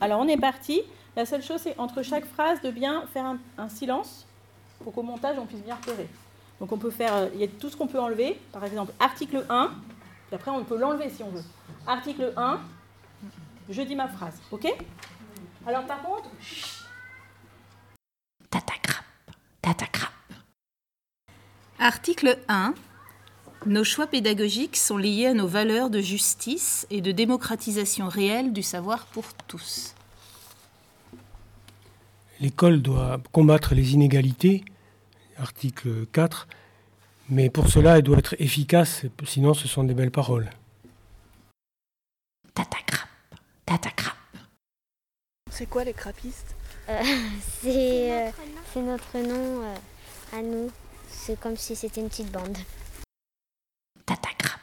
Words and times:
Alors 0.00 0.20
on 0.20 0.28
est 0.28 0.36
parti. 0.36 0.82
La 1.16 1.26
seule 1.26 1.42
chose, 1.42 1.60
c'est 1.60 1.76
entre 1.78 2.02
chaque 2.02 2.24
phrase 2.24 2.60
de 2.62 2.70
bien 2.70 3.04
faire 3.12 3.34
un, 3.56 3.68
silence 3.68 4.26
pour 4.84 4.92
qu'au 4.92 5.02
montage, 5.02 5.36
on 5.38 5.46
puisse 5.46 5.62
bien 5.62 5.74
repérer. 5.74 6.08
Donc 6.60 6.70
on 6.70 6.78
peut 6.78 6.90
faire, 6.90 7.14
euh, 7.14 7.28
il 7.34 7.40
y 7.40 7.44
a 7.44 7.48
tout 7.48 7.68
ce 7.68 7.76
qu'on 7.76 7.88
peut 7.88 7.98
enlever. 7.98 8.40
Par 8.52 8.64
exemple, 8.64 8.92
article 9.00 9.44
1, 9.48 9.72
puis 10.28 10.36
après 10.36 10.50
on 10.50 10.64
peut 10.64 10.78
l'enlever 10.78 11.10
si 11.10 11.22
on 11.22 11.30
veut. 11.30 11.42
Article 11.86 12.32
1, 12.36 12.60
je 13.68 13.82
dis 13.82 13.96
ma 13.96 14.08
phrase, 14.08 14.40
ok? 14.52 14.72
Alors 15.66 15.84
par 15.86 16.02
contre... 16.02 16.28
Tata 18.50 19.86
crap, 19.86 20.14
Article 21.80 22.38
1. 22.48 22.74
Nos 23.66 23.84
choix 23.84 24.06
pédagogiques 24.06 24.76
sont 24.76 24.96
liés 24.96 25.26
à 25.26 25.34
nos 25.34 25.48
valeurs 25.48 25.90
de 25.90 26.00
justice 26.00 26.86
et 26.90 27.00
de 27.00 27.10
démocratisation 27.10 28.08
réelle 28.08 28.52
du 28.52 28.62
savoir 28.62 29.06
pour 29.06 29.34
tous. 29.48 29.94
L'école 32.40 32.82
doit 32.82 33.20
combattre 33.32 33.74
les 33.74 33.94
inégalités, 33.94 34.64
article 35.38 36.06
4, 36.12 36.46
mais 37.30 37.50
pour 37.50 37.68
cela 37.68 37.96
elle 37.98 38.04
doit 38.04 38.18
être 38.18 38.36
efficace, 38.38 39.02
sinon 39.24 39.54
ce 39.54 39.66
sont 39.66 39.84
des 39.84 39.94
belles 39.94 40.12
paroles. 40.12 40.48
Tata 42.54 43.90
crap, 43.90 44.16
C'est 45.50 45.66
quoi 45.66 45.84
les 45.84 45.92
crappistes 45.92 46.54
euh, 46.88 47.02
euh, 47.66 48.30
C'est 48.72 48.80
notre 48.80 49.18
nom 49.18 49.62
euh, 49.62 49.74
à 50.32 50.40
nous. 50.40 50.70
C'est 51.08 51.38
comme 51.38 51.56
si 51.56 51.76
c'était 51.76 52.00
une 52.00 52.08
petite 52.08 52.30
bande. 52.32 52.56
Tata 54.06 54.28
crap, 54.38 54.60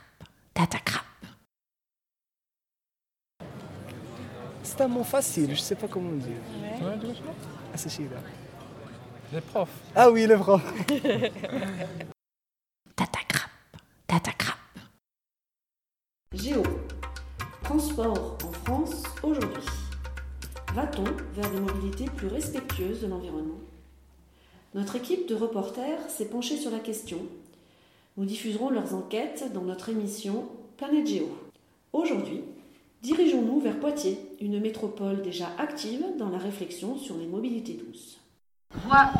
C'est 4.64 4.82
un 4.82 4.88
mot 4.88 5.04
facile, 5.04 5.52
je 5.56 5.62
sais 5.62 5.76
pas 5.76 5.88
comment 5.88 6.14
dire. 6.14 6.42
Ah, 6.82 7.78
c'est 7.78 8.00
là. 8.04 8.18
Les 9.34 9.42
profs. 9.42 9.70
Ah 9.96 10.10
oui, 10.12 10.28
les 10.28 10.36
profs. 10.36 10.62
Tata 12.96 13.20
crap, 14.32 14.58
Géo. 16.34 16.64
Transport 17.64 18.38
en 18.44 18.52
France 18.52 19.04
aujourd'hui. 19.24 19.64
Va-t-on 20.74 21.04
vers 21.34 21.50
des 21.50 21.60
mobilités 21.60 22.06
plus 22.06 22.28
respectueuses 22.28 23.02
de 23.02 23.08
l'environnement? 23.08 23.60
Notre 24.74 24.96
équipe 24.98 25.28
de 25.28 25.36
reporters 25.36 26.10
s'est 26.10 26.30
penchée 26.30 26.58
sur 26.58 26.72
la 26.72 26.80
question. 26.80 27.20
Nous 28.18 28.26
diffuserons 28.26 28.70
leurs 28.70 28.94
enquêtes 28.94 29.52
dans 29.54 29.62
notre 29.64 29.90
émission 29.90 30.48
Planète 30.78 31.08
Géo. 31.08 31.30
Aujourd'hui, 31.94 32.44
dirigeons-nous 33.06 33.60
vers 33.60 33.80
Poitiers, 33.80 34.20
une 34.42 34.60
métropole 34.60 35.22
déjà 35.22 35.52
active 35.60 36.04
dans 36.18 36.30
la 36.30 36.40
réflexion 36.40 36.98
sur 36.98 37.16
les 37.18 37.28
mobilités 37.28 37.74
douces. 37.74 38.18
Voie 38.84 39.12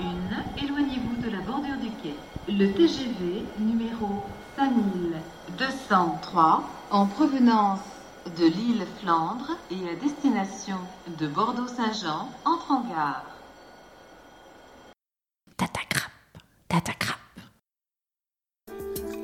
1, 0.58 0.64
éloignez-vous 0.64 1.22
de 1.22 1.30
la 1.30 1.42
bordure 1.42 1.78
du 1.78 1.92
quai. 2.02 2.16
Le 2.48 2.74
TGV 2.74 3.44
numéro 3.60 4.24
5203 4.58 6.64
en 6.90 7.06
provenance 7.06 7.82
de 8.40 8.46
l'île 8.46 8.88
Flandre 9.02 9.56
et 9.70 9.88
à 9.88 9.94
destination 10.02 10.80
de 11.20 11.28
Bordeaux-Saint-Jean 11.28 12.28
entre 12.44 12.72
en 12.72 12.82
gare. 12.90 13.24
Tata 15.58 15.82
crap, 15.88 16.12
tata 16.68 16.94
crap. 16.94 17.20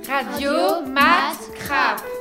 Radio 0.08 0.86
Mat 0.86 1.39
Crap. 1.56 2.20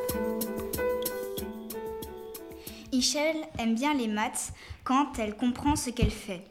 Michel 3.00 3.36
aime 3.58 3.74
bien 3.74 3.94
les 3.94 4.08
maths 4.08 4.52
quand 4.84 5.18
elle 5.18 5.34
comprend 5.34 5.74
ce 5.74 5.88
qu'elle 5.88 6.10
fait. 6.10 6.42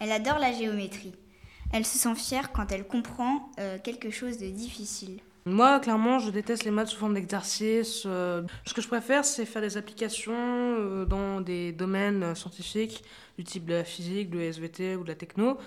Elle 0.00 0.10
adore 0.10 0.40
la 0.40 0.52
géométrie. 0.52 1.14
Elle 1.72 1.84
se 1.84 1.98
sent 1.98 2.16
fière 2.16 2.50
quand 2.50 2.72
elle 2.72 2.84
comprend 2.84 3.48
euh, 3.60 3.78
quelque 3.78 4.10
chose 4.10 4.38
de 4.38 4.48
difficile. 4.48 5.20
Moi, 5.46 5.78
clairement, 5.78 6.18
je 6.18 6.32
déteste 6.32 6.64
les 6.64 6.72
maths 6.72 6.88
sous 6.88 6.96
forme 6.96 7.14
d'exercice. 7.14 8.02
Euh, 8.06 8.42
ce 8.64 8.74
que 8.74 8.82
je 8.82 8.88
préfère, 8.88 9.24
c'est 9.24 9.44
faire 9.44 9.62
des 9.62 9.76
applications 9.76 10.34
euh, 10.34 11.04
dans 11.04 11.40
des 11.40 11.70
domaines 11.70 12.34
scientifiques 12.34 13.04
du 13.38 13.44
type 13.44 13.64
de 13.64 13.74
la 13.74 13.84
physique, 13.84 14.30
de 14.30 14.38
la 14.38 14.46
SVT 14.46 14.96
ou 14.96 15.04
de 15.04 15.08
la 15.08 15.14
techno. 15.14 15.58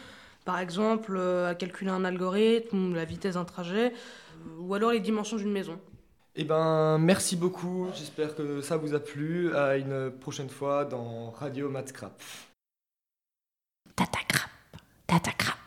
Par 0.44 0.59
exemple, 0.59 1.17
à 1.17 1.55
calculer 1.55 1.91
un 1.91 2.03
algorithme, 2.03 2.95
la 2.95 3.05
vitesse 3.05 3.35
d'un 3.35 3.45
trajet, 3.45 3.94
ou 4.59 4.73
alors 4.73 4.91
les 4.91 5.00
dimensions 5.00 5.38
d'une 5.38 5.53
maison. 5.53 5.79
Eh 6.36 6.46
ben, 6.46 6.97
merci 6.97 7.36
beaucoup. 7.36 7.88
J'espère 7.94 8.36
que 8.36 8.62
ça 8.62 8.78
vous 8.78 8.94
a 8.94 9.00
plu. 9.00 9.53
À 9.53 9.75
une 9.75 10.12
prochaine 10.12 10.50
fois 10.50 10.86
dans 10.86 11.31
Radio 11.31 11.69
Matscrap. 11.69 12.22
Tata 13.96 14.19
crap, 14.28 14.50
tata 15.08 15.31
crap. 15.31 15.58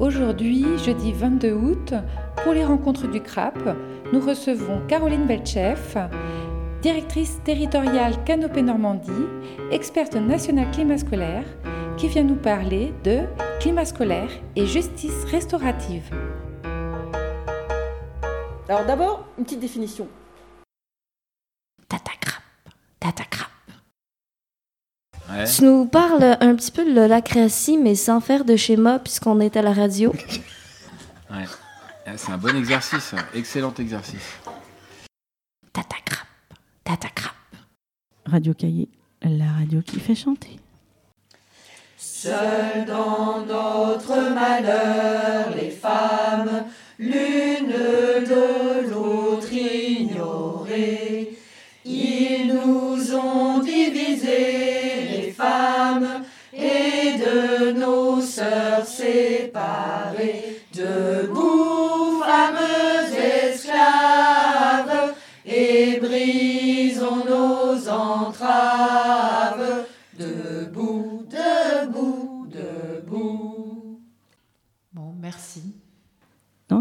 Aujourd'hui, 0.00 0.64
jeudi 0.78 1.12
22 1.12 1.52
août, 1.52 1.94
pour 2.42 2.52
les 2.52 2.64
rencontres 2.64 3.06
du 3.06 3.20
CRAP, 3.20 3.58
nous 4.12 4.20
recevons 4.20 4.84
Caroline 4.88 5.26
Belchef, 5.26 5.96
directrice 6.82 7.40
territoriale 7.44 8.24
Canopée 8.24 8.62
Normandie, 8.62 9.10
experte 9.70 10.16
nationale 10.16 10.70
climat 10.72 10.98
scolaire, 10.98 11.44
qui 11.96 12.08
vient 12.08 12.24
nous 12.24 12.36
parler 12.36 12.92
de 13.04 13.20
climat 13.60 13.84
scolaire 13.84 14.30
et 14.56 14.66
justice 14.66 15.24
restaurative. 15.30 16.10
Alors 18.70 18.86
d'abord, 18.86 19.26
une 19.36 19.42
petite 19.42 19.58
définition. 19.58 20.06
Tata 21.88 22.12
crap, 22.20 22.42
tata 23.00 23.24
crap. 23.24 23.50
Tu 25.52 25.64
nous 25.64 25.86
parles 25.86 26.36
un 26.40 26.54
petit 26.54 26.70
peu 26.70 26.84
de 26.84 26.94
l'holacratie, 26.94 27.78
mais 27.78 27.96
sans 27.96 28.20
faire 28.20 28.44
de 28.44 28.54
schéma, 28.54 29.00
puisqu'on 29.00 29.40
est 29.40 29.56
à 29.56 29.62
la 29.62 29.72
radio. 29.72 30.12
ouais. 31.32 31.46
C'est 32.16 32.30
un 32.30 32.38
bon 32.38 32.56
exercice, 32.56 33.12
excellent 33.34 33.74
exercice. 33.74 34.38
Tata 35.72 35.96
crap, 36.04 36.28
tata 36.84 37.08
crap. 37.08 37.34
Radio 38.26 38.54
Cahier, 38.54 38.88
la 39.22 39.50
radio 39.50 39.82
qui 39.82 39.98
fait 39.98 40.14
chanter. 40.14 40.60
Seules 41.96 42.86
dans 42.86 43.44
notre 43.46 44.32
malheur, 44.32 45.19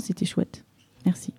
c'était 0.09 0.25
chouette. 0.25 0.65
Merci. 1.05 1.33